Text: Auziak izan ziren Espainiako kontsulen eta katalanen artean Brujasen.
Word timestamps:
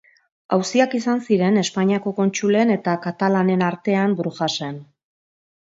Auziak 0.55 0.95
izan 0.99 1.21
ziren 1.27 1.59
Espainiako 1.63 2.15
kontsulen 2.21 2.75
eta 2.77 2.97
katalanen 3.05 3.65
artean 3.69 4.19
Brujasen. 4.23 4.85